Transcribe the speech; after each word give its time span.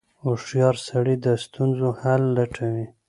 •هوښیار 0.23 0.75
سړی 0.87 1.15
د 1.25 1.27
ستونزو 1.43 1.87
حل 2.01 2.23
لټوي. 2.37 2.85